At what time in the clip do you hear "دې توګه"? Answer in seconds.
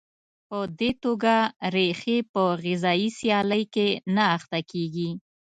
0.79-1.35